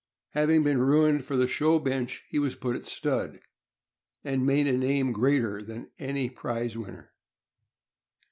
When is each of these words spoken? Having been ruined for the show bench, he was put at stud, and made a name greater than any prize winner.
Having 0.31 0.63
been 0.63 0.79
ruined 0.81 1.25
for 1.25 1.35
the 1.35 1.47
show 1.47 1.77
bench, 1.77 2.23
he 2.27 2.39
was 2.39 2.55
put 2.55 2.75
at 2.75 2.87
stud, 2.87 3.39
and 4.23 4.43
made 4.47 4.65
a 4.65 4.75
name 4.75 5.11
greater 5.11 5.61
than 5.61 5.91
any 5.99 6.27
prize 6.27 6.75
winner. 6.75 7.13